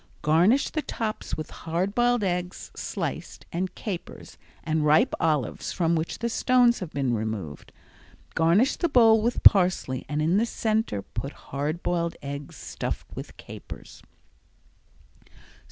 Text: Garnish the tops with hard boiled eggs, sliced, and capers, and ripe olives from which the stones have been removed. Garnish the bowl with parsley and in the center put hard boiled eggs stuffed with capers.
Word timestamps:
Garnish 0.23 0.71
the 0.71 0.81
tops 0.81 1.37
with 1.37 1.51
hard 1.51 1.93
boiled 1.93 2.23
eggs, 2.23 2.71
sliced, 2.75 3.45
and 3.53 3.75
capers, 3.75 4.35
and 4.63 4.83
ripe 4.83 5.13
olives 5.19 5.71
from 5.71 5.93
which 5.95 6.17
the 6.17 6.27
stones 6.27 6.79
have 6.79 6.89
been 6.89 7.13
removed. 7.13 7.71
Garnish 8.33 8.77
the 8.77 8.89
bowl 8.89 9.21
with 9.21 9.43
parsley 9.43 10.03
and 10.09 10.19
in 10.19 10.37
the 10.37 10.45
center 10.47 11.03
put 11.03 11.33
hard 11.33 11.83
boiled 11.83 12.15
eggs 12.23 12.55
stuffed 12.55 13.15
with 13.15 13.37
capers. 13.37 14.01